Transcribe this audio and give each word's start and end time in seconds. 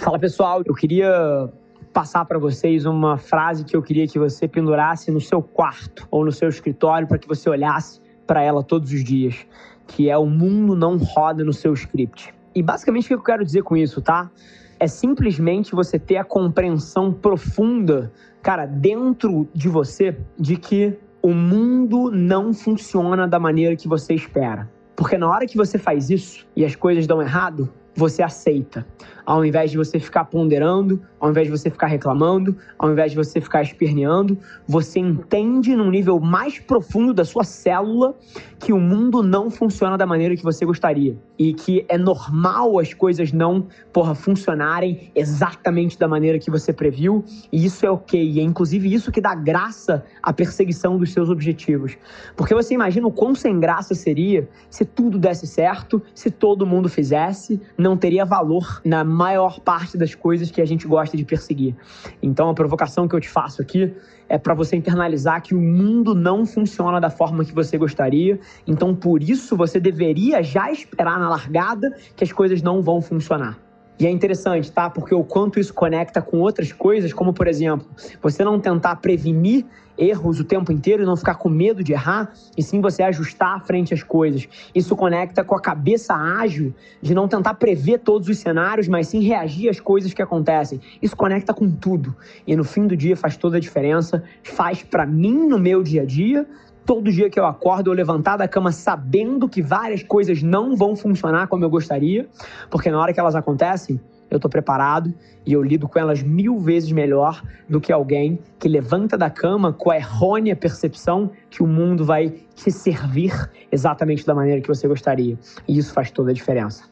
Fala 0.00 0.18
pessoal, 0.18 0.62
eu 0.64 0.74
queria 0.74 1.52
passar 1.92 2.24
para 2.24 2.38
vocês 2.38 2.86
uma 2.86 3.18
frase 3.18 3.64
que 3.64 3.76
eu 3.76 3.82
queria 3.82 4.08
que 4.08 4.18
você 4.18 4.48
pendurasse 4.48 5.10
no 5.10 5.20
seu 5.20 5.42
quarto 5.42 6.08
ou 6.10 6.24
no 6.24 6.32
seu 6.32 6.48
escritório 6.48 7.06
para 7.06 7.18
que 7.18 7.28
você 7.28 7.50
olhasse 7.50 8.00
para 8.26 8.42
ela 8.42 8.62
todos 8.62 8.90
os 8.90 9.04
dias, 9.04 9.46
que 9.86 10.08
é 10.08 10.16
o 10.16 10.24
mundo 10.24 10.74
não 10.74 10.96
roda 10.96 11.44
no 11.44 11.52
seu 11.52 11.74
script. 11.74 12.34
E 12.54 12.62
basicamente 12.62 13.04
o 13.04 13.08
que 13.08 13.14
eu 13.14 13.22
quero 13.22 13.44
dizer 13.44 13.62
com 13.62 13.76
isso, 13.76 14.00
tá? 14.00 14.30
É 14.78 14.86
simplesmente 14.86 15.74
você 15.74 15.98
ter 15.98 16.16
a 16.16 16.24
compreensão 16.24 17.12
profunda, 17.12 18.10
cara, 18.40 18.64
dentro 18.64 19.46
de 19.52 19.68
você 19.68 20.16
de 20.38 20.56
que 20.56 20.98
o 21.20 21.34
mundo 21.34 22.10
não 22.10 22.54
funciona 22.54 23.28
da 23.28 23.38
maneira 23.38 23.76
que 23.76 23.86
você 23.86 24.14
espera. 24.14 24.66
Porque 24.96 25.18
na 25.18 25.28
hora 25.28 25.46
que 25.46 25.58
você 25.58 25.76
faz 25.76 26.08
isso 26.08 26.46
e 26.56 26.64
as 26.64 26.74
coisas 26.74 27.06
dão 27.06 27.20
errado, 27.20 27.70
você 27.94 28.22
aceita. 28.22 28.86
Ao 29.30 29.44
invés 29.44 29.70
de 29.70 29.76
você 29.76 30.00
ficar 30.00 30.24
ponderando, 30.24 31.00
ao 31.20 31.30
invés 31.30 31.46
de 31.46 31.56
você 31.56 31.70
ficar 31.70 31.86
reclamando, 31.86 32.56
ao 32.76 32.90
invés 32.90 33.12
de 33.12 33.16
você 33.16 33.40
ficar 33.40 33.62
esperneando, 33.62 34.36
você 34.66 34.98
entende 34.98 35.76
num 35.76 35.88
nível 35.88 36.18
mais 36.18 36.58
profundo 36.58 37.14
da 37.14 37.24
sua 37.24 37.44
célula 37.44 38.16
que 38.58 38.72
o 38.72 38.80
mundo 38.80 39.22
não 39.22 39.48
funciona 39.48 39.96
da 39.96 40.04
maneira 40.04 40.34
que 40.34 40.42
você 40.42 40.66
gostaria. 40.66 41.16
E 41.38 41.54
que 41.54 41.86
é 41.88 41.96
normal 41.96 42.80
as 42.80 42.92
coisas 42.92 43.32
não, 43.32 43.68
porra, 43.92 44.16
funcionarem 44.16 45.12
exatamente 45.14 45.96
da 45.96 46.08
maneira 46.08 46.36
que 46.38 46.50
você 46.50 46.72
previu. 46.72 47.24
E 47.52 47.64
isso 47.64 47.86
é 47.86 47.90
ok. 47.90 48.20
E 48.20 48.40
é 48.40 48.42
inclusive 48.42 48.92
isso 48.92 49.12
que 49.12 49.20
dá 49.20 49.32
graça 49.32 50.04
à 50.20 50.32
perseguição 50.32 50.98
dos 50.98 51.12
seus 51.12 51.30
objetivos. 51.30 51.96
Porque 52.34 52.52
você 52.52 52.74
imagina 52.74 53.06
o 53.06 53.12
quão 53.12 53.36
sem 53.36 53.60
graça 53.60 53.94
seria 53.94 54.48
se 54.68 54.84
tudo 54.84 55.20
desse 55.20 55.46
certo, 55.46 56.02
se 56.16 56.32
todo 56.32 56.66
mundo 56.66 56.88
fizesse, 56.88 57.60
não 57.78 57.96
teria 57.96 58.24
valor 58.24 58.82
na 58.84 59.04
maior 59.20 59.60
parte 59.60 59.98
das 59.98 60.14
coisas 60.14 60.50
que 60.50 60.62
a 60.62 60.64
gente 60.64 60.88
gosta 60.88 61.14
de 61.14 61.24
perseguir. 61.26 61.76
Então 62.22 62.48
a 62.48 62.54
provocação 62.54 63.06
que 63.06 63.14
eu 63.14 63.20
te 63.20 63.28
faço 63.28 63.60
aqui 63.60 63.94
é 64.26 64.38
para 64.38 64.54
você 64.54 64.76
internalizar 64.76 65.42
que 65.42 65.54
o 65.54 65.60
mundo 65.60 66.14
não 66.14 66.46
funciona 66.46 66.98
da 66.98 67.10
forma 67.10 67.44
que 67.44 67.52
você 67.52 67.76
gostaria. 67.76 68.40
Então 68.66 68.94
por 68.94 69.22
isso 69.22 69.56
você 69.56 69.78
deveria 69.78 70.42
já 70.42 70.72
esperar 70.72 71.18
na 71.18 71.28
largada 71.28 71.94
que 72.16 72.24
as 72.24 72.32
coisas 72.32 72.62
não 72.62 72.80
vão 72.80 73.02
funcionar. 73.02 73.69
E 74.00 74.06
é 74.06 74.10
interessante, 74.10 74.72
tá? 74.72 74.88
Porque 74.88 75.14
o 75.14 75.22
quanto 75.22 75.60
isso 75.60 75.74
conecta 75.74 76.22
com 76.22 76.38
outras 76.38 76.72
coisas, 76.72 77.12
como 77.12 77.34
por 77.34 77.46
exemplo, 77.46 77.86
você 78.22 78.42
não 78.42 78.58
tentar 78.58 78.96
prevenir 78.96 79.66
erros 79.98 80.40
o 80.40 80.44
tempo 80.44 80.72
inteiro 80.72 81.02
e 81.02 81.06
não 81.06 81.14
ficar 81.14 81.34
com 81.34 81.50
medo 81.50 81.84
de 81.84 81.92
errar, 81.92 82.32
e 82.56 82.62
sim 82.62 82.80
você 82.80 83.02
ajustar 83.02 83.62
frente 83.66 83.92
às 83.92 84.02
coisas. 84.02 84.48
Isso 84.74 84.96
conecta 84.96 85.44
com 85.44 85.54
a 85.54 85.60
cabeça 85.60 86.14
ágil 86.14 86.72
de 87.02 87.14
não 87.14 87.28
tentar 87.28 87.52
prever 87.54 87.98
todos 87.98 88.26
os 88.26 88.38
cenários, 88.38 88.88
mas 88.88 89.08
sim 89.08 89.20
reagir 89.20 89.68
às 89.68 89.78
coisas 89.78 90.14
que 90.14 90.22
acontecem. 90.22 90.80
Isso 91.02 91.14
conecta 91.14 91.52
com 91.52 91.70
tudo. 91.70 92.16
E 92.46 92.56
no 92.56 92.64
fim 92.64 92.86
do 92.86 92.96
dia 92.96 93.14
faz 93.14 93.36
toda 93.36 93.58
a 93.58 93.60
diferença, 93.60 94.24
faz 94.42 94.82
para 94.82 95.04
mim 95.04 95.46
no 95.46 95.58
meu 95.58 95.82
dia 95.82 96.00
a 96.02 96.06
dia, 96.06 96.46
todo 96.90 97.12
dia 97.12 97.30
que 97.30 97.38
eu 97.38 97.46
acordo, 97.46 97.88
eu 97.88 97.94
levantar 97.94 98.36
da 98.36 98.48
cama 98.48 98.72
sabendo 98.72 99.48
que 99.48 99.62
várias 99.62 100.02
coisas 100.02 100.42
não 100.42 100.74
vão 100.74 100.96
funcionar 100.96 101.46
como 101.46 101.64
eu 101.64 101.70
gostaria, 101.70 102.28
porque 102.68 102.90
na 102.90 103.00
hora 103.00 103.12
que 103.12 103.20
elas 103.20 103.36
acontecem, 103.36 104.00
eu 104.28 104.38
estou 104.38 104.50
preparado 104.50 105.14
e 105.46 105.52
eu 105.52 105.62
lido 105.62 105.86
com 105.86 106.00
elas 106.00 106.20
mil 106.20 106.58
vezes 106.58 106.90
melhor 106.90 107.44
do 107.68 107.80
que 107.80 107.92
alguém 107.92 108.40
que 108.58 108.68
levanta 108.68 109.16
da 109.16 109.30
cama 109.30 109.72
com 109.72 109.92
a 109.92 109.98
errônea 109.98 110.56
percepção 110.56 111.30
que 111.48 111.62
o 111.62 111.66
mundo 111.68 112.04
vai 112.04 112.34
te 112.56 112.72
servir 112.72 113.32
exatamente 113.70 114.26
da 114.26 114.34
maneira 114.34 114.60
que 114.60 114.66
você 114.66 114.88
gostaria. 114.88 115.38
E 115.68 115.78
isso 115.78 115.92
faz 115.92 116.10
toda 116.10 116.32
a 116.32 116.34
diferença. 116.34 116.82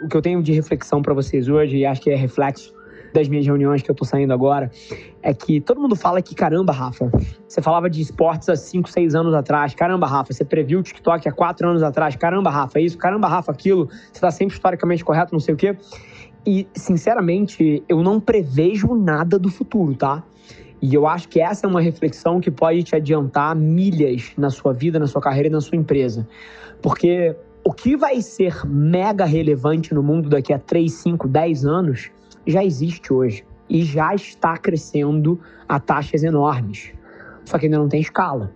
O 0.00 0.08
que 0.08 0.16
eu 0.16 0.22
tenho 0.22 0.42
de 0.42 0.52
reflexão 0.52 1.02
para 1.02 1.14
vocês 1.14 1.48
hoje, 1.48 1.76
e 1.76 1.86
acho 1.86 2.00
que 2.00 2.10
é 2.10 2.16
reflexo 2.16 2.74
das 3.12 3.28
minhas 3.28 3.46
reuniões 3.46 3.82
que 3.82 3.90
eu 3.90 3.94
tô 3.94 4.04
saindo 4.04 4.32
agora, 4.32 4.70
é 5.22 5.34
que 5.34 5.60
todo 5.60 5.80
mundo 5.80 5.96
fala 5.96 6.22
que, 6.22 6.34
caramba, 6.34 6.72
Rafa, 6.72 7.10
você 7.46 7.60
falava 7.60 7.90
de 7.90 8.00
esportes 8.00 8.48
há 8.48 8.56
5, 8.56 8.88
6 8.90 9.14
anos 9.14 9.34
atrás, 9.34 9.74
caramba, 9.74 10.06
Rafa, 10.06 10.32
você 10.32 10.44
previu 10.44 10.80
o 10.80 10.82
TikTok 10.82 11.28
há 11.28 11.32
4 11.32 11.68
anos 11.68 11.82
atrás, 11.82 12.16
caramba, 12.16 12.50
Rafa, 12.50 12.80
isso, 12.80 12.96
caramba, 12.96 13.28
Rafa, 13.28 13.52
aquilo, 13.52 13.88
você 14.12 14.20
tá 14.20 14.30
sempre 14.30 14.54
historicamente 14.54 15.04
correto, 15.04 15.32
não 15.32 15.40
sei 15.40 15.54
o 15.54 15.56
quê. 15.56 15.76
E, 16.46 16.66
sinceramente, 16.74 17.82
eu 17.88 18.02
não 18.02 18.18
prevejo 18.18 18.94
nada 18.94 19.38
do 19.38 19.50
futuro, 19.50 19.94
tá? 19.94 20.22
E 20.80 20.94
eu 20.94 21.06
acho 21.06 21.28
que 21.28 21.40
essa 21.40 21.66
é 21.66 21.68
uma 21.68 21.80
reflexão 21.80 22.40
que 22.40 22.50
pode 22.50 22.82
te 22.82 22.96
adiantar 22.96 23.54
milhas 23.54 24.32
na 24.38 24.48
sua 24.48 24.72
vida, 24.72 24.98
na 24.98 25.06
sua 25.06 25.20
carreira 25.20 25.48
e 25.48 25.50
na 25.50 25.60
sua 25.60 25.76
empresa. 25.76 26.26
Porque 26.80 27.36
o 27.62 27.72
que 27.72 27.96
vai 27.96 28.22
ser 28.22 28.66
mega 28.66 29.26
relevante 29.26 29.92
no 29.92 30.02
mundo 30.02 30.30
daqui 30.30 30.52
a 30.52 30.58
3, 30.58 30.90
5, 30.90 31.28
10 31.28 31.66
anos 31.66 32.10
já 32.46 32.64
existe 32.64 33.12
hoje 33.12 33.44
e 33.68 33.82
já 33.82 34.14
está 34.14 34.56
crescendo 34.56 35.40
a 35.68 35.78
taxas 35.78 36.22
enormes. 36.22 36.92
Só 37.44 37.58
que 37.58 37.66
ainda 37.66 37.78
não 37.78 37.88
tem 37.88 38.00
escala. 38.00 38.52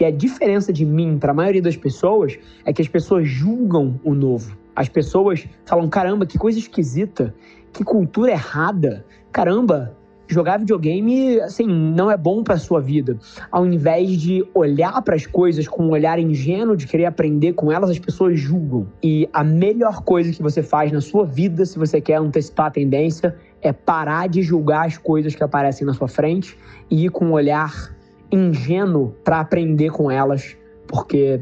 E 0.00 0.04
a 0.04 0.10
diferença 0.10 0.72
de 0.72 0.84
mim 0.84 1.18
para 1.18 1.32
a 1.32 1.34
maioria 1.34 1.62
das 1.62 1.76
pessoas 1.76 2.38
é 2.64 2.72
que 2.72 2.82
as 2.82 2.88
pessoas 2.88 3.28
julgam 3.28 4.00
o 4.04 4.14
novo. 4.14 4.56
As 4.74 4.88
pessoas 4.88 5.46
falam: 5.64 5.88
caramba, 5.88 6.26
que 6.26 6.38
coisa 6.38 6.58
esquisita, 6.58 7.34
que 7.72 7.84
cultura 7.84 8.32
errada. 8.32 9.04
Caramba, 9.32 9.96
jogar 10.28 10.58
videogame, 10.58 11.40
assim, 11.40 11.66
não 11.66 12.10
é 12.10 12.16
bom 12.16 12.42
para 12.42 12.56
sua 12.56 12.80
vida. 12.80 13.18
Ao 13.50 13.64
invés 13.66 14.10
de 14.12 14.44
olhar 14.54 15.00
para 15.02 15.14
as 15.14 15.26
coisas 15.26 15.68
com 15.68 15.84
um 15.84 15.90
olhar 15.90 16.18
ingênuo 16.18 16.76
de 16.76 16.86
querer 16.86 17.06
aprender 17.06 17.52
com 17.52 17.70
elas, 17.70 17.90
as 17.90 17.98
pessoas 17.98 18.38
julgam. 18.38 18.86
E 19.02 19.28
a 19.32 19.44
melhor 19.44 20.02
coisa 20.02 20.32
que 20.32 20.42
você 20.42 20.62
faz 20.62 20.90
na 20.92 21.00
sua 21.00 21.24
vida, 21.24 21.64
se 21.64 21.78
você 21.78 22.00
quer 22.00 22.16
antecipar 22.16 22.66
a 22.66 22.70
tendência, 22.70 23.36
é 23.62 23.72
parar 23.72 24.28
de 24.28 24.42
julgar 24.42 24.86
as 24.86 24.98
coisas 24.98 25.34
que 25.34 25.42
aparecem 25.42 25.86
na 25.86 25.94
sua 25.94 26.08
frente 26.08 26.56
e 26.90 27.06
ir 27.06 27.10
com 27.10 27.26
um 27.26 27.32
olhar 27.32 27.94
ingênuo 28.30 29.14
para 29.24 29.40
aprender 29.40 29.90
com 29.90 30.10
elas, 30.10 30.56
porque 30.86 31.40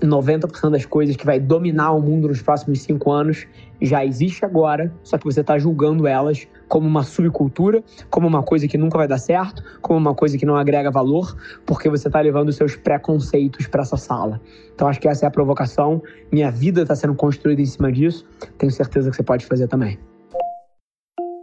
90% 0.00 0.70
das 0.70 0.84
coisas 0.84 1.16
que 1.16 1.24
vai 1.24 1.38
dominar 1.38 1.92
o 1.92 2.00
mundo 2.00 2.28
nos 2.28 2.42
próximos 2.42 2.82
cinco 2.82 3.10
anos 3.10 3.46
já 3.80 4.04
existe 4.04 4.44
agora, 4.44 4.92
só 5.02 5.16
que 5.16 5.24
você 5.24 5.40
está 5.40 5.58
julgando 5.58 6.06
elas 6.06 6.46
como 6.72 6.88
uma 6.88 7.02
subcultura, 7.02 7.84
como 8.08 8.26
uma 8.26 8.42
coisa 8.42 8.66
que 8.66 8.78
nunca 8.78 8.96
vai 8.96 9.06
dar 9.06 9.18
certo, 9.18 9.62
como 9.82 9.98
uma 9.98 10.14
coisa 10.14 10.38
que 10.38 10.46
não 10.46 10.56
agrega 10.56 10.90
valor, 10.90 11.36
porque 11.66 11.86
você 11.86 12.08
está 12.08 12.18
levando 12.18 12.48
os 12.48 12.56
seus 12.56 12.74
preconceitos 12.74 13.66
para 13.66 13.82
essa 13.82 13.98
sala. 13.98 14.40
Então 14.74 14.88
acho 14.88 14.98
que 14.98 15.06
essa 15.06 15.26
é 15.26 15.28
a 15.28 15.30
provocação. 15.30 16.02
Minha 16.32 16.50
vida 16.50 16.80
está 16.80 16.96
sendo 16.96 17.14
construída 17.14 17.60
em 17.60 17.66
cima 17.66 17.92
disso. 17.92 18.26
Tenho 18.56 18.72
certeza 18.72 19.10
que 19.10 19.16
você 19.16 19.22
pode 19.22 19.44
fazer 19.44 19.68
também. 19.68 19.98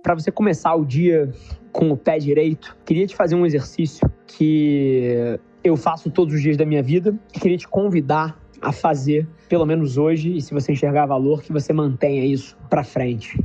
Para 0.01 0.15
você 0.15 0.31
começar 0.31 0.73
o 0.73 0.83
dia 0.83 1.31
com 1.71 1.91
o 1.91 1.95
pé 1.95 2.17
direito, 2.17 2.75
queria 2.83 3.05
te 3.05 3.15
fazer 3.15 3.35
um 3.35 3.45
exercício 3.45 4.09
que 4.25 5.39
eu 5.63 5.77
faço 5.77 6.09
todos 6.09 6.33
os 6.33 6.41
dias 6.41 6.57
da 6.57 6.65
minha 6.65 6.81
vida 6.81 7.13
e 7.35 7.39
queria 7.39 7.57
te 7.59 7.67
convidar 7.67 8.35
a 8.61 8.71
fazer, 8.71 9.27
pelo 9.47 9.65
menos 9.65 9.95
hoje, 9.95 10.35
e 10.35 10.41
se 10.41 10.55
você 10.55 10.71
enxergar 10.71 11.05
valor, 11.05 11.43
que 11.43 11.53
você 11.53 11.71
mantenha 11.71 12.25
isso 12.25 12.57
para 12.67 12.83
frente. 12.83 13.39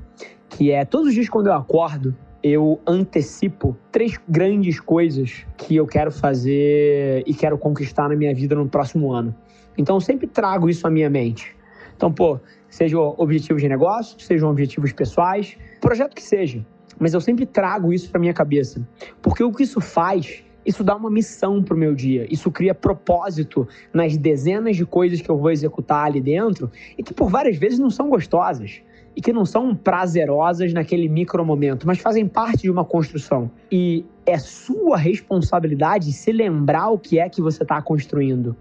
Que 0.57 0.71
é 0.71 0.85
todos 0.85 1.09
os 1.09 1.15
dias 1.15 1.29
quando 1.29 1.49
eu 1.49 1.53
acordo, 1.53 2.17
eu 2.41 2.81
antecipo 2.87 3.77
três 3.91 4.21
grandes 4.29 4.79
coisas 4.79 5.45
que 5.57 5.75
eu 5.75 5.85
quero 5.85 6.13
fazer 6.13 7.25
e 7.27 7.35
quero 7.35 7.59
conquistar 7.59 8.09
na 8.09 8.15
minha 8.15 8.33
vida 8.33 8.55
no 8.55 8.69
próximo 8.69 9.11
ano. 9.11 9.35
Então 9.77 9.97
eu 9.97 10.01
sempre 10.01 10.29
trago 10.29 10.71
isso 10.71 10.87
à 10.87 10.91
minha 10.91 11.11
mente. 11.11 11.57
Então, 11.97 12.13
pô, 12.13 12.39
sejam 12.69 13.17
objetivos 13.19 13.63
de 13.63 13.69
negócio, 13.69 14.21
sejam 14.21 14.49
objetivos 14.49 14.93
pessoais, 14.93 15.57
projeto 15.81 16.15
que 16.15 16.23
seja. 16.23 16.65
Mas 17.01 17.15
eu 17.15 17.21
sempre 17.21 17.47
trago 17.47 17.93
isso 17.93 18.09
para 18.09 18.21
minha 18.21 18.33
cabeça. 18.33 18.87
Porque 19.21 19.43
o 19.43 19.51
que 19.51 19.65
isso 19.65 19.81
faz 19.81 20.45
isso 20.65 20.83
dá 20.83 20.97
uma 20.97 21.11
missão 21.11 21.63
para 21.63 21.75
o 21.75 21.77
meu 21.77 21.95
dia. 21.95 22.27
Isso 22.33 22.51
cria 22.51 22.75
propósito 22.75 23.69
nas 23.93 24.17
dezenas 24.17 24.77
de 24.77 24.87
coisas 24.87 25.21
que 25.21 25.31
eu 25.31 25.37
vou 25.37 25.51
executar 25.51 26.07
ali 26.07 26.21
dentro 26.21 26.71
e 26.97 27.03
que 27.03 27.13
por 27.13 27.29
várias 27.29 27.59
vezes 27.59 27.79
não 27.79 27.91
são 27.91 28.09
gostosas 28.09 28.81
e 29.17 29.21
que 29.21 29.33
não 29.33 29.45
são 29.45 29.75
prazerosas 29.75 30.73
naquele 30.73 31.09
micro 31.09 31.45
momento, 31.45 31.87
mas 31.87 31.99
fazem 31.99 32.27
parte 32.27 32.63
de 32.63 32.71
uma 32.71 32.85
construção. 32.85 33.51
E 33.71 34.05
é 34.27 34.39
sua 34.39 34.97
responsabilidade 34.97 36.13
se 36.13 36.33
lembrar 36.33 36.89
o 36.89 36.99
que 36.99 37.19
é 37.19 37.29
que 37.29 37.41
você 37.41 37.63
está 37.63 37.81
construindo. 37.81 38.57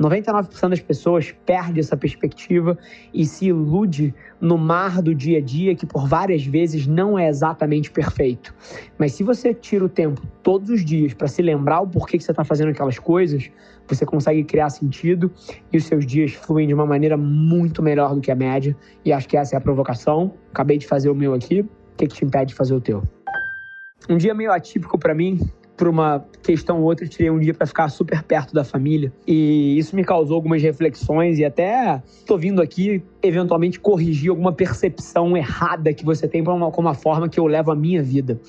99% 0.00 0.68
das 0.68 0.80
pessoas 0.80 1.34
perde 1.44 1.80
essa 1.80 1.96
perspectiva 1.96 2.78
e 3.12 3.24
se 3.24 3.46
ilude 3.46 4.14
no 4.40 4.56
mar 4.58 5.02
do 5.02 5.14
dia 5.14 5.38
a 5.38 5.40
dia 5.40 5.74
que 5.74 5.86
por 5.86 6.06
várias 6.06 6.44
vezes 6.44 6.86
não 6.86 7.18
é 7.18 7.28
exatamente 7.28 7.90
perfeito. 7.90 8.54
Mas 8.98 9.12
se 9.12 9.22
você 9.22 9.54
tira 9.54 9.84
o 9.84 9.88
tempo 9.88 10.20
todos 10.42 10.70
os 10.70 10.84
dias 10.84 11.14
para 11.14 11.28
se 11.28 11.42
lembrar 11.42 11.80
o 11.80 11.88
porquê 11.88 12.18
que 12.18 12.24
você 12.24 12.32
está 12.32 12.44
fazendo 12.44 12.70
aquelas 12.70 12.98
coisas, 12.98 13.50
você 13.86 14.06
consegue 14.06 14.42
criar 14.44 14.70
sentido 14.70 15.30
e 15.72 15.76
os 15.76 15.84
seus 15.84 16.06
dias 16.06 16.32
fluem 16.32 16.66
de 16.66 16.74
uma 16.74 16.86
maneira 16.86 17.16
muito 17.16 17.82
melhor 17.82 18.14
do 18.14 18.20
que 18.20 18.30
a 18.30 18.36
média. 18.36 18.76
E 19.04 19.12
acho 19.12 19.28
que 19.28 19.36
essa 19.36 19.56
é 19.56 19.58
a 19.58 19.60
provocação. 19.60 20.34
Acabei 20.50 20.78
de 20.78 20.86
fazer 20.86 21.10
o 21.10 21.14
meu 21.14 21.34
aqui. 21.34 21.60
O 21.60 21.68
que, 21.96 22.06
que 22.06 22.14
te 22.14 22.24
impede 22.24 22.46
de 22.46 22.54
fazer 22.54 22.74
o 22.74 22.80
teu? 22.80 23.02
Um 24.08 24.16
dia 24.16 24.34
meio 24.34 24.50
atípico 24.50 24.98
para 24.98 25.14
mim 25.14 25.38
por 25.82 25.88
uma 25.88 26.24
questão 26.44 26.78
ou 26.78 26.84
outra, 26.84 27.08
tirei 27.08 27.28
um 27.28 27.40
dia 27.40 27.52
para 27.52 27.66
ficar 27.66 27.88
super 27.88 28.22
perto 28.22 28.54
da 28.54 28.62
família. 28.62 29.12
E 29.26 29.76
isso 29.76 29.96
me 29.96 30.04
causou 30.04 30.36
algumas 30.36 30.62
reflexões 30.62 31.40
e 31.40 31.44
até 31.44 32.00
tô 32.24 32.38
vindo 32.38 32.62
aqui 32.62 33.02
eventualmente 33.20 33.80
corrigir 33.80 34.30
alguma 34.30 34.52
percepção 34.52 35.36
errada 35.36 35.92
que 35.92 36.04
você 36.04 36.28
tem 36.28 36.44
com 36.44 36.52
uma 36.52 36.94
forma 36.94 37.28
que 37.28 37.40
eu 37.40 37.48
levo 37.48 37.72
a 37.72 37.74
minha 37.74 38.00
vida. 38.00 38.40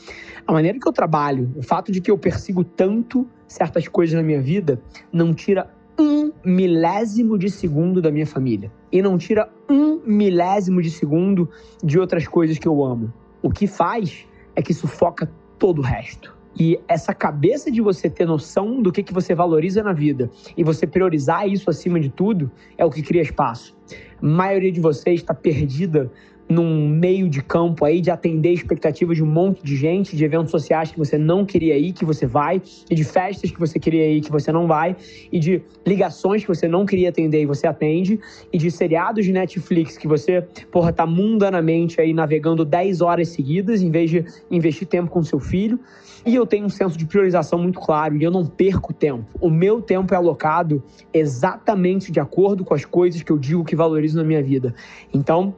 A 0.46 0.54
maneira 0.54 0.78
que 0.78 0.88
eu 0.88 0.94
trabalho, 0.94 1.52
o 1.56 1.64
fato 1.64 1.92
de 1.92 2.02
que 2.02 2.12
eu 2.12 2.20
persigo 2.20 2.64
tanto 2.64 3.28
certas 3.48 3.88
coisas 3.88 4.14
na 4.14 4.22
minha 4.22 4.40
vida, 4.40 4.80
não 5.12 5.34
tira 5.34 5.68
um 6.00 6.32
milésimo 6.46 7.36
de 7.36 7.50
segundo 7.50 8.00
da 8.00 8.12
minha 8.12 8.28
família. 8.28 8.72
E 8.92 9.02
não 9.02 9.18
tira 9.18 9.50
um 9.68 10.00
milésimo 10.06 10.84
de 10.84 10.92
segundo 10.92 11.50
de 11.84 11.98
outras 11.98 12.28
coisas 12.28 12.60
que 12.60 12.68
eu 12.68 12.86
amo. 12.86 13.12
O 13.42 13.50
que 13.50 13.66
faz 13.66 14.28
é 14.56 14.62
que 14.62 14.72
sufoca 14.72 15.28
todo 15.58 15.80
o 15.80 15.84
resto. 15.84 16.43
E 16.60 16.80
essa 16.88 17.14
cabeça 17.14 17.72
de 17.72 17.82
você 17.82 18.10
ter 18.10 18.26
noção 18.26 18.82
do 18.82 18.92
que, 18.92 19.02
que 19.02 19.14
você 19.14 19.34
valoriza 19.34 19.82
na 19.82 19.94
vida 19.94 20.30
e 20.56 20.64
você 20.64 20.86
priorizar 20.86 21.48
isso 21.48 21.70
acima 21.70 22.00
de 22.00 22.10
tudo 22.10 22.52
é 22.78 22.86
o 22.86 22.92
que 22.92 23.02
cria 23.02 23.22
espaço. 23.22 23.76
A 24.22 24.26
maioria 24.26 24.72
de 24.72 24.80
vocês 24.80 25.22
está 25.22 25.34
perdida 25.34 26.12
num 26.54 26.88
meio 26.88 27.28
de 27.28 27.42
campo 27.42 27.84
aí 27.84 28.00
de 28.00 28.12
atender 28.12 28.52
expectativas 28.52 29.18
de 29.18 29.24
um 29.24 29.28
monte 29.28 29.64
de 29.64 29.76
gente, 29.76 30.16
de 30.16 30.24
eventos 30.24 30.52
sociais 30.52 30.92
que 30.92 30.98
você 30.98 31.18
não 31.18 31.46
queria 31.46 31.78
ir, 31.78 31.92
que 31.92 32.06
você 32.06 32.28
vai, 32.28 32.62
e 32.90 32.96
de 32.96 33.04
festas 33.04 33.52
que 33.52 33.60
você 33.60 33.80
queria 33.80 34.08
ir, 34.10 34.22
que 34.22 34.32
você 34.32 34.52
não 34.52 34.68
vai, 34.68 34.96
e 35.32 35.40
de 35.40 35.62
ligações 35.86 36.44
que 36.44 36.48
você 36.48 36.68
não 36.68 36.86
queria 36.86 37.10
atender 37.10 37.42
e 37.42 37.46
você 37.46 37.66
atende, 37.66 38.20
e 38.52 38.58
de 38.58 38.70
seriados 38.70 39.26
de 39.26 39.32
Netflix 39.32 39.98
que 39.98 40.08
você, 40.08 40.42
porra, 40.72 40.94
tá 40.94 41.06
mundanamente 41.06 42.00
aí 42.00 42.14
navegando 42.14 42.64
10 42.64 43.02
horas 43.02 43.30
seguidas 43.30 43.82
em 43.82 43.90
vez 43.90 44.12
de 44.12 44.26
investir 44.52 44.88
tempo 44.88 45.10
com 45.10 45.24
seu 45.24 45.40
filho. 45.40 45.80
E 46.26 46.36
eu 46.36 46.46
tenho 46.46 46.66
um 46.66 46.70
senso 46.70 46.98
de 46.98 47.06
priorização 47.06 47.60
muito 47.60 47.80
claro 47.82 48.16
e 48.16 48.24
eu 48.24 48.32
não 48.32 48.46
perco 48.46 48.94
tempo. 48.94 49.26
O 49.42 49.50
meu 49.50 49.82
tempo 49.82 50.14
é 50.14 50.18
alocado 50.18 50.82
exatamente 51.14 52.14
de 52.14 52.20
acordo 52.20 52.64
com 52.64 52.74
as 52.74 52.86
coisas 52.86 53.22
que 53.22 53.32
eu 53.32 53.38
digo 53.38 53.66
que 53.66 53.76
valorizo 53.76 54.18
na 54.18 54.24
minha 54.24 54.42
vida. 54.42 54.74
Então, 55.14 55.54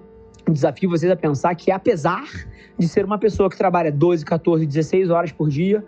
desafio 0.54 0.90
vocês 0.90 1.12
a 1.12 1.16
pensar 1.16 1.54
que, 1.56 1.72
apesar 1.72 2.26
de 2.78 2.88
ser 2.88 3.06
uma 3.06 3.18
pessoa 3.18 3.50
que 3.50 3.58
trabalha 3.58 3.92
12, 3.92 4.26
14, 4.26 4.66
16 4.66 5.10
horas 5.10 5.32
por 5.32 5.50
dia, 5.50 5.84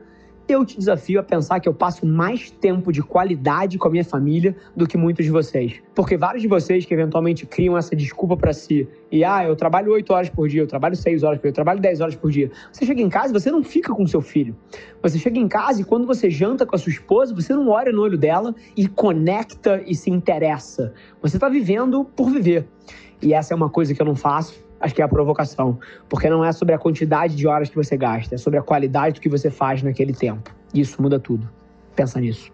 eu 0.48 0.66
te 0.66 0.78
desafio 0.78 1.20
a 1.20 1.24
pensar 1.24 1.60
que 1.60 1.68
eu 1.68 1.74
passo 1.74 2.06
mais 2.06 2.50
tempo 2.50 2.92
de 2.92 3.04
qualidade 3.04 3.78
com 3.78 3.88
a 3.88 3.92
minha 3.92 4.04
família 4.04 4.56
do 4.76 4.88
que 4.88 4.98
muitos 4.98 5.26
de 5.26 5.32
vocês. 5.32 5.82
Porque 5.94 6.16
vários 6.16 6.42
de 6.42 6.48
vocês 6.48 6.86
que 6.86 6.94
eventualmente 6.94 7.46
criam 7.46 7.78
essa 7.78 7.96
desculpa 7.96 8.38
para 8.38 8.54
si, 8.54 8.88
e 9.12 9.24
ah, 9.24 9.46
eu 9.46 9.56
trabalho 9.56 9.92
8 9.92 10.14
horas 10.14 10.30
por 10.30 10.48
dia, 10.48 10.62
eu 10.62 10.68
trabalho 10.68 10.96
6 10.96 11.24
horas 11.24 11.38
por 11.40 11.44
dia, 11.44 11.50
eu 11.50 11.56
trabalho 11.56 11.80
10 11.80 12.02
horas 12.02 12.16
por 12.16 12.32
dia. 12.32 12.50
Você 12.72 12.86
chega 12.86 13.02
em 13.02 13.10
casa 13.10 13.30
e 13.30 13.40
você 13.40 13.52
não 13.52 13.64
fica 13.64 13.94
com 13.94 14.08
seu 14.08 14.22
filho. 14.22 14.56
Você 15.02 15.20
chega 15.20 15.38
em 15.38 15.48
casa 15.48 15.82
e 15.82 15.84
quando 15.84 16.08
você 16.08 16.30
janta 16.30 16.66
com 16.66 16.76
a 16.76 16.80
sua 16.80 16.92
esposa, 16.92 17.34
você 17.34 17.54
não 17.54 17.70
olha 17.70 17.92
no 17.92 18.02
olho 18.02 18.18
dela 18.18 18.56
e 18.76 18.88
conecta 18.88 19.84
e 19.86 19.94
se 19.96 20.10
interessa. 20.10 20.94
Você 21.22 21.38
está 21.38 21.50
vivendo 21.50 22.06
por 22.06 22.30
viver. 22.30 22.68
E 23.22 23.34
essa 23.34 23.54
é 23.54 23.56
uma 23.56 23.70
coisa 23.70 23.94
que 23.94 24.02
eu 24.02 24.06
não 24.06 24.16
faço 24.16 24.67
acho 24.80 24.94
que 24.94 25.02
é 25.02 25.06
a 25.06 25.08
provocação. 25.08 25.80
Porque 26.10 26.30
não 26.30 26.44
é 26.44 26.52
sobre 26.52 26.74
a 26.74 26.78
quantidade 26.78 27.36
de 27.36 27.48
horas 27.48 27.70
que 27.70 27.76
você 27.76 27.98
gasta, 27.98 28.36
é 28.36 28.38
sobre 28.38 28.60
a 28.60 28.62
qualidade 28.62 29.16
do 29.16 29.22
que 29.22 29.30
você 29.30 29.50
faz 29.50 29.82
naquele 29.84 30.14
tempo. 30.14 30.52
Isso 30.74 31.02
muda 31.02 31.20
tudo. 31.20 31.50
Pensa 31.96 32.20
nisso. 32.20 32.52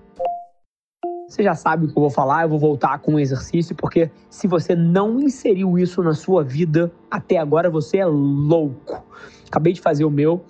Você 1.27 1.41
já 1.41 1.55
sabe 1.55 1.85
o 1.85 1.87
que 1.87 1.97
eu 1.97 2.01
vou 2.01 2.11
falar, 2.11 2.43
eu 2.43 2.49
vou 2.49 2.59
voltar 2.59 2.99
com 2.99 3.13
um 3.13 3.19
exercício, 3.19 3.75
porque 3.75 4.11
se 4.29 4.47
você 4.47 4.75
não 4.75 5.19
inseriu 5.19 5.79
isso 5.79 6.03
na 6.03 6.13
sua 6.13 6.43
vida 6.43 6.91
até 7.09 7.37
agora, 7.37 7.69
você 7.71 7.97
é 7.97 8.05
louco. 8.05 9.03
Acabei 9.47 9.73
de 9.73 9.81
fazer 9.81 10.05
o 10.05 10.11
meu, 10.11 10.45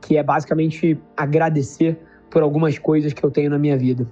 que 0.00 0.16
é 0.16 0.22
basicamente 0.22 1.00
agradecer 1.16 1.98
por 2.30 2.42
algumas 2.42 2.78
coisas 2.78 3.12
que 3.12 3.22
eu 3.22 3.30
tenho 3.30 3.48
na 3.48 3.58
minha 3.58 3.78
vida. 3.78 4.10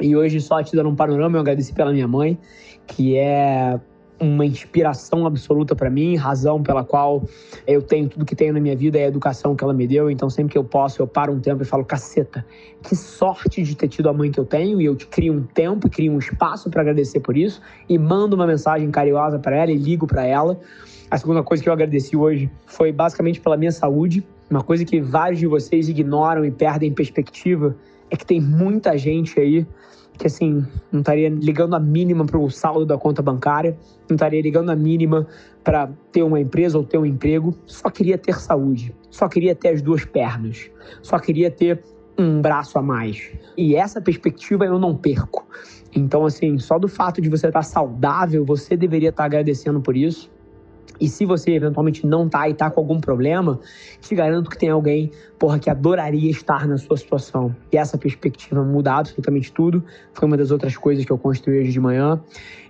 E 0.00 0.16
hoje, 0.16 0.40
só 0.40 0.60
te 0.60 0.74
dando 0.74 0.88
um 0.88 0.96
panorama, 0.96 1.36
eu 1.36 1.40
agradeci 1.40 1.72
pela 1.72 1.92
minha 1.92 2.08
mãe, 2.08 2.36
que 2.84 3.16
é 3.16 3.78
uma 4.20 4.46
inspiração 4.46 5.26
absoluta 5.26 5.74
para 5.74 5.90
mim, 5.90 6.16
razão 6.16 6.62
pela 6.62 6.84
qual 6.84 7.22
eu 7.66 7.82
tenho 7.82 8.08
tudo 8.08 8.24
que 8.24 8.36
tenho 8.36 8.52
na 8.52 8.60
minha 8.60 8.76
vida 8.76 8.98
é 8.98 9.04
a 9.04 9.08
educação 9.08 9.56
que 9.56 9.64
ela 9.64 9.74
me 9.74 9.86
deu. 9.86 10.10
Então, 10.10 10.30
sempre 10.30 10.52
que 10.52 10.58
eu 10.58 10.64
posso, 10.64 11.02
eu 11.02 11.06
paro 11.06 11.32
um 11.32 11.40
tempo 11.40 11.62
e 11.62 11.64
falo: 11.64 11.84
caceta, 11.84 12.44
que 12.82 12.94
sorte 12.94 13.62
de 13.62 13.76
ter 13.76 13.88
tido 13.88 14.08
a 14.08 14.12
mãe 14.12 14.30
que 14.30 14.38
eu 14.38 14.44
tenho. 14.44 14.80
E 14.80 14.84
eu 14.84 14.94
te 14.94 15.06
crio 15.06 15.34
um 15.34 15.42
tempo, 15.42 15.90
crio 15.90 16.12
um 16.12 16.18
espaço 16.18 16.70
para 16.70 16.82
agradecer 16.82 17.20
por 17.20 17.36
isso 17.36 17.60
e 17.88 17.98
mando 17.98 18.36
uma 18.36 18.46
mensagem 18.46 18.90
carinhosa 18.90 19.38
para 19.38 19.56
ela 19.56 19.70
e 19.70 19.76
ligo 19.76 20.06
para 20.06 20.24
ela. 20.24 20.58
A 21.10 21.18
segunda 21.18 21.42
coisa 21.42 21.62
que 21.62 21.68
eu 21.68 21.72
agradeci 21.72 22.16
hoje 22.16 22.50
foi 22.66 22.92
basicamente 22.92 23.40
pela 23.40 23.56
minha 23.56 23.72
saúde. 23.72 24.26
Uma 24.48 24.62
coisa 24.62 24.84
que 24.84 25.00
vários 25.00 25.40
de 25.40 25.46
vocês 25.46 25.88
ignoram 25.88 26.44
e 26.44 26.50
perdem 26.50 26.92
perspectiva 26.92 27.76
é 28.10 28.16
que 28.16 28.24
tem 28.24 28.40
muita 28.40 28.96
gente 28.96 29.38
aí 29.40 29.66
que 30.18 30.26
assim, 30.26 30.64
não 30.92 31.00
estaria 31.00 31.28
ligando 31.28 31.74
a 31.74 31.80
mínima 31.80 32.24
para 32.24 32.38
o 32.38 32.50
saldo 32.50 32.86
da 32.86 32.96
conta 32.96 33.22
bancária, 33.22 33.76
não 34.08 34.14
estaria 34.14 34.40
ligando 34.40 34.70
a 34.70 34.76
mínima 34.76 35.26
para 35.62 35.90
ter 36.12 36.22
uma 36.22 36.40
empresa 36.40 36.78
ou 36.78 36.84
ter 36.84 36.98
um 36.98 37.06
emprego, 37.06 37.54
só 37.66 37.90
queria 37.90 38.18
ter 38.18 38.34
saúde, 38.34 38.94
só 39.10 39.28
queria 39.28 39.54
ter 39.54 39.70
as 39.70 39.82
duas 39.82 40.04
pernas, 40.04 40.70
só 41.02 41.18
queria 41.18 41.50
ter 41.50 41.82
um 42.18 42.40
braço 42.40 42.78
a 42.78 42.82
mais. 42.82 43.32
E 43.56 43.74
essa 43.74 44.00
perspectiva 44.00 44.64
eu 44.64 44.78
não 44.78 44.96
perco. 44.96 45.46
Então, 45.94 46.24
assim, 46.26 46.58
só 46.58 46.78
do 46.78 46.88
fato 46.88 47.20
de 47.20 47.28
você 47.28 47.48
estar 47.48 47.62
saudável, 47.62 48.44
você 48.44 48.76
deveria 48.76 49.10
estar 49.10 49.24
agradecendo 49.24 49.80
por 49.80 49.96
isso. 49.96 50.30
E 51.00 51.08
se 51.08 51.24
você 51.24 51.52
eventualmente 51.52 52.06
não 52.06 52.28
tá 52.28 52.48
e 52.48 52.54
tá 52.54 52.70
com 52.70 52.80
algum 52.80 53.00
problema, 53.00 53.58
te 54.00 54.14
garanto 54.14 54.48
que 54.48 54.58
tem 54.58 54.68
alguém, 54.68 55.10
porra, 55.38 55.58
que 55.58 55.68
adoraria 55.68 56.30
estar 56.30 56.66
na 56.68 56.78
sua 56.78 56.96
situação. 56.96 57.54
E 57.72 57.76
essa 57.76 57.98
perspectiva 57.98 58.62
muda 58.62 58.94
absolutamente 58.94 59.52
tudo. 59.52 59.84
Foi 60.12 60.26
uma 60.26 60.36
das 60.36 60.50
outras 60.50 60.76
coisas 60.76 61.04
que 61.04 61.10
eu 61.10 61.18
construí 61.18 61.60
hoje 61.60 61.72
de 61.72 61.80
manhã. 61.80 62.20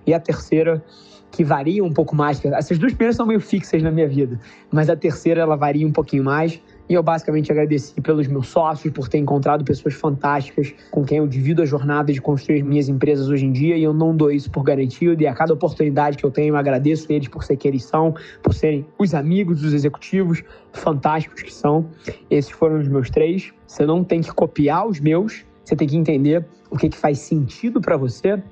E 0.07 0.15
a 0.15 0.21
terceira, 0.21 0.83
que 1.31 1.43
varia 1.43 1.85
um 1.85 1.93
pouco 1.93 2.15
mais. 2.15 2.43
Essas 2.45 2.79
duas 2.79 2.93
primeiras 2.93 3.17
são 3.17 3.27
meio 3.27 3.41
fixas 3.41 3.83
na 3.83 3.91
minha 3.91 4.09
vida, 4.09 4.39
mas 4.71 4.89
a 4.89 4.97
terceira 4.97 5.41
ela 5.41 5.57
varia 5.57 5.87
um 5.87 5.93
pouquinho 5.93 6.23
mais 6.23 6.61
e 6.89 6.95
eu 6.95 7.03
basicamente 7.03 7.51
agradeci 7.51 7.99
pelos 8.01 8.27
meus 8.27 8.49
sócios, 8.49 8.93
por 8.93 9.09
ter 9.09 9.19
encontrado 9.19 9.65
pessoas 9.65 9.95
fantásticas 9.95 10.75
com 10.91 11.05
quem 11.05 11.19
eu 11.19 11.27
divido 11.27 11.63
a 11.63 11.65
jornada 11.65 12.13
de 12.13 12.21
construir 12.21 12.63
minhas 12.63 12.89
empresas 12.89 13.29
hoje 13.29 13.47
em 13.47 13.53
dia. 13.53 13.77
E 13.77 13.83
eu 13.83 13.95
não 13.95 14.15
dou 14.15 14.31
isso 14.31 14.51
por 14.51 14.63
garantido. 14.63 15.23
E 15.23 15.27
a 15.27 15.35
cada 15.35 15.55
oportunidade 15.55 16.17
que 16.17 16.25
eu 16.25 16.31
tenho, 16.31 16.51
eu 16.51 16.57
agradeço 16.57 17.11
eles 17.11 17.29
por 17.29 17.43
ser 17.43 17.57
quem 17.57 17.71
eles 17.71 17.85
são, 17.85 18.15
por 18.43 18.53
serem 18.53 18.87
os 18.99 19.15
amigos 19.15 19.63
dos 19.63 19.73
executivos 19.73 20.43
fantásticos 20.73 21.43
que 21.43 21.53
são. 21.53 21.87
Esses 22.31 22.51
foram 22.51 22.79
os 22.79 22.89
meus 22.89 23.09
três. 23.09 23.53
Você 23.67 23.87
não 23.87 24.05
tem 24.05 24.21
que 24.21 24.33
copiar 24.33 24.87
os 24.87 25.01
meus. 25.01 25.45
Você 25.65 25.75
tem 25.75 25.89
que 25.89 25.97
entender 25.97 26.45
o 26.71 26.77
que, 26.77 26.91
que 26.91 26.99
faz 26.99 27.19
sentido 27.21 27.81
para 27.81 27.97
você 27.97 28.43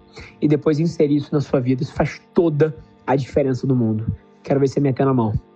e 0.40 0.48
depois 0.48 0.78
inserir 0.80 1.16
isso 1.16 1.28
na 1.32 1.42
sua 1.42 1.60
vida. 1.60 1.82
Isso 1.82 1.92
faz 1.92 2.18
toda 2.32 2.74
a 3.06 3.14
diferença 3.14 3.66
do 3.66 3.76
mundo. 3.76 4.06
Quero 4.42 4.58
ver 4.58 4.68
você 4.68 4.80
meter 4.80 5.04
na 5.04 5.12
mão. 5.12 5.51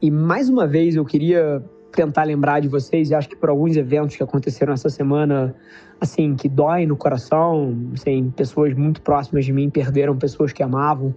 E 0.00 0.10
mais 0.10 0.48
uma 0.48 0.66
vez 0.66 0.94
eu 0.94 1.04
queria 1.04 1.62
tentar 1.90 2.22
lembrar 2.22 2.60
de 2.60 2.68
vocês, 2.68 3.10
e 3.10 3.14
acho 3.14 3.28
que 3.28 3.34
por 3.34 3.48
alguns 3.48 3.76
eventos 3.76 4.14
que 4.14 4.22
aconteceram 4.22 4.72
essa 4.72 4.88
semana, 4.88 5.54
assim, 6.00 6.36
que 6.36 6.48
doem 6.48 6.86
no 6.86 6.96
coração, 6.96 7.76
assim, 7.92 8.30
pessoas 8.30 8.74
muito 8.74 9.02
próximas 9.02 9.44
de 9.44 9.52
mim 9.52 9.68
perderam 9.68 10.16
pessoas 10.16 10.52
que 10.52 10.62
amavam. 10.62 11.12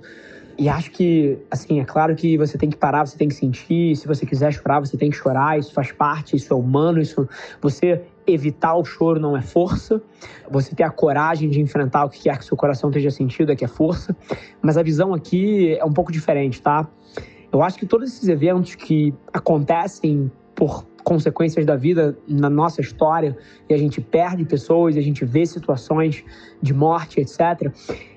E 0.58 0.68
acho 0.68 0.92
que, 0.92 1.38
assim, 1.50 1.80
é 1.80 1.86
claro 1.86 2.16
que 2.16 2.38
você 2.38 2.58
tem 2.58 2.70
que 2.70 2.78
parar, 2.78 3.06
você 3.06 3.18
tem 3.18 3.28
que 3.28 3.36
sentir, 3.36 3.96
se 3.96 4.08
você 4.08 4.26
quiser 4.26 4.52
chorar, 4.52 4.80
você 4.80 4.98
tem 4.98 5.12
que 5.12 5.16
chorar, 5.16 5.60
isso 5.60 5.72
faz 5.74 5.92
parte, 5.92 6.36
isso 6.36 6.52
é 6.52 6.56
humano, 6.56 7.00
isso 7.00 7.28
você 7.62 8.02
evitar 8.26 8.76
o 8.76 8.84
choro 8.84 9.20
não 9.20 9.36
é 9.36 9.42
força, 9.42 10.02
você 10.50 10.76
ter 10.76 10.84
a 10.84 10.90
coragem 10.90 11.50
de 11.50 11.60
enfrentar 11.60 12.06
o 12.06 12.10
que 12.10 12.22
quer 12.22 12.38
que 12.38 12.46
seu 12.46 12.58
coração 12.58 12.90
esteja 12.90 13.12
sentido 13.12 13.52
é 13.52 13.56
que 13.56 13.66
é 13.66 13.68
força, 13.68 14.16
mas 14.62 14.78
a 14.78 14.84
visão 14.84 15.14
aqui 15.14 15.76
é 15.76 15.86
um 15.86 15.94
pouco 15.94 16.12
diferente, 16.12 16.62
tá? 16.62 16.88
Eu 17.52 17.62
acho 17.62 17.78
que 17.78 17.86
todos 17.86 18.14
esses 18.14 18.30
eventos 18.30 18.76
que 18.76 19.14
acontecem 19.34 20.32
por 20.56 20.86
consequências 21.04 21.66
da 21.66 21.76
vida 21.76 22.18
na 22.28 22.50
nossa 22.50 22.80
história 22.80 23.38
e 23.68 23.74
a 23.74 23.78
gente 23.78 24.00
perde 24.00 24.46
pessoas, 24.46 24.96
a 24.96 25.02
gente 25.02 25.26
vê 25.26 25.46
situações 25.46 26.24
de 26.62 26.74
morte, 26.74 27.20
etc. 27.20 27.74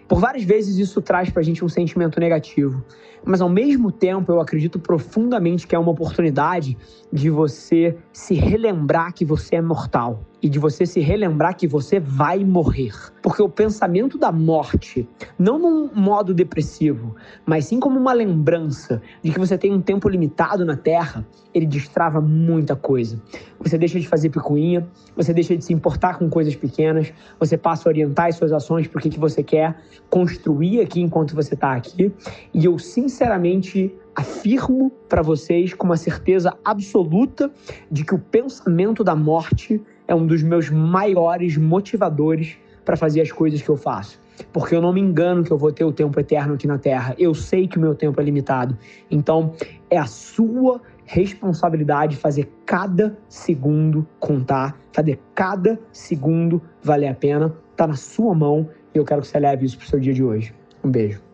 Por 0.06 0.20
várias 0.20 0.44
vezes 0.44 0.76
isso 0.76 1.00
traz 1.00 1.30
para 1.30 1.40
a 1.40 1.44
gente 1.44 1.64
um 1.64 1.68
sentimento 1.68 2.20
negativo. 2.20 2.84
Mas 3.24 3.40
ao 3.40 3.48
mesmo 3.48 3.90
tempo, 3.90 4.30
eu 4.30 4.40
acredito 4.40 4.78
profundamente 4.78 5.66
que 5.66 5.74
é 5.74 5.78
uma 5.78 5.90
oportunidade 5.90 6.76
de 7.10 7.30
você 7.30 7.96
se 8.12 8.34
relembrar 8.34 9.14
que 9.14 9.24
você 9.24 9.56
é 9.56 9.62
mortal 9.62 10.20
e 10.44 10.48
de 10.50 10.58
você 10.58 10.84
se 10.84 11.00
relembrar 11.00 11.56
que 11.56 11.66
você 11.66 11.98
vai 11.98 12.44
morrer. 12.44 12.92
Porque 13.22 13.40
o 13.40 13.48
pensamento 13.48 14.18
da 14.18 14.30
morte, 14.30 15.08
não 15.38 15.58
num 15.58 15.90
modo 15.94 16.34
depressivo, 16.34 17.16
mas 17.46 17.64
sim 17.64 17.80
como 17.80 17.98
uma 17.98 18.12
lembrança 18.12 19.00
de 19.22 19.32
que 19.32 19.38
você 19.38 19.56
tem 19.56 19.72
um 19.72 19.80
tempo 19.80 20.06
limitado 20.06 20.62
na 20.62 20.76
Terra, 20.76 21.26
ele 21.54 21.64
destrava 21.64 22.20
muita 22.20 22.76
coisa. 22.76 23.18
Você 23.58 23.78
deixa 23.78 23.98
de 23.98 24.06
fazer 24.06 24.28
picuinha, 24.28 24.86
você 25.16 25.32
deixa 25.32 25.56
de 25.56 25.64
se 25.64 25.72
importar 25.72 26.18
com 26.18 26.28
coisas 26.28 26.54
pequenas, 26.54 27.10
você 27.40 27.56
passa 27.56 27.88
a 27.88 27.90
orientar 27.90 28.26
as 28.26 28.36
suas 28.36 28.52
ações 28.52 28.86
para 28.86 28.98
o 28.98 29.02
que, 29.02 29.08
que 29.08 29.18
você 29.18 29.42
quer 29.42 29.74
construir 30.10 30.82
aqui 30.82 31.00
enquanto 31.00 31.34
você 31.34 31.54
está 31.54 31.72
aqui. 31.72 32.12
E 32.52 32.66
eu, 32.66 32.78
sinceramente, 32.78 33.94
afirmo 34.14 34.90
para 35.08 35.22
vocês 35.22 35.72
com 35.72 35.86
uma 35.86 35.96
certeza 35.96 36.54
absoluta 36.62 37.50
de 37.90 38.04
que 38.04 38.14
o 38.14 38.18
pensamento 38.18 39.02
da 39.02 39.16
morte 39.16 39.80
é 40.06 40.14
um 40.14 40.26
dos 40.26 40.42
meus 40.42 40.70
maiores 40.70 41.56
motivadores 41.56 42.56
para 42.84 42.96
fazer 42.96 43.20
as 43.20 43.32
coisas 43.32 43.62
que 43.62 43.68
eu 43.68 43.76
faço. 43.76 44.20
Porque 44.52 44.74
eu 44.74 44.80
não 44.80 44.92
me 44.92 45.00
engano 45.00 45.44
que 45.44 45.50
eu 45.50 45.58
vou 45.58 45.72
ter 45.72 45.84
o 45.84 45.92
tempo 45.92 46.18
eterno 46.18 46.54
aqui 46.54 46.66
na 46.66 46.78
Terra. 46.78 47.14
Eu 47.18 47.34
sei 47.34 47.68
que 47.68 47.78
o 47.78 47.80
meu 47.80 47.94
tempo 47.94 48.20
é 48.20 48.24
limitado. 48.24 48.76
Então, 49.10 49.54
é 49.88 49.96
a 49.96 50.06
sua 50.06 50.80
responsabilidade 51.04 52.16
fazer 52.16 52.50
cada 52.66 53.16
segundo 53.28 54.06
contar, 54.18 54.76
fazer 54.92 55.20
cada 55.34 55.78
segundo 55.92 56.60
valer 56.82 57.08
a 57.08 57.14
pena. 57.14 57.54
Tá 57.76 57.86
na 57.86 57.96
sua 57.96 58.34
mão 58.34 58.68
e 58.94 58.98
eu 58.98 59.04
quero 59.04 59.20
que 59.20 59.28
você 59.28 59.38
leve 59.38 59.66
isso 59.66 59.78
pro 59.78 59.86
seu 59.86 60.00
dia 60.00 60.12
de 60.12 60.22
hoje. 60.22 60.54
Um 60.82 60.90
beijo. 60.90 61.33